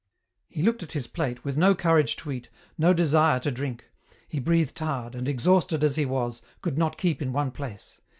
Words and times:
He 0.49 0.63
looked 0.63 0.81
at 0.81 0.93
his 0.93 1.05
plate, 1.05 1.45
with 1.45 1.57
no 1.57 1.75
courage 1.75 2.15
to 2.15 2.31
eat, 2.31 2.49
no 2.75 2.91
desire 2.91 3.39
to 3.41 3.51
drink; 3.51 3.87
he 4.27 4.39
breathed 4.39 4.79
hard, 4.79 5.13
and, 5.13 5.27
exhausted 5.27 5.83
as 5.83 5.95
he 5.95 6.07
was, 6.07 6.41
could 6.61 6.75
not 6.75 6.97
keep 6.97 7.21
in 7.21 7.31
one 7.31 7.51
place. 7.51 8.01